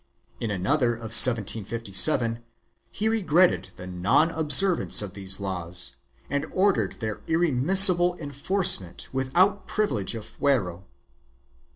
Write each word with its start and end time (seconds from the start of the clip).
In 0.39 0.49
another 0.49 0.95
of 0.95 1.13
1757 1.15 2.41
he 2.89 3.07
regretted 3.07 3.69
the 3.75 3.85
non 3.85 4.31
observance 4.31 5.03
of 5.03 5.13
these 5.13 5.39
laws 5.39 5.97
and 6.27 6.47
ordered 6.53 6.93
their 6.93 7.21
irremissible 7.27 8.17
enforcement 8.19 9.09
without 9.13 9.67
privi 9.67 9.91
lege 9.91 10.15
of 10.15 10.23
f 10.23 10.37
uero. 10.41 10.85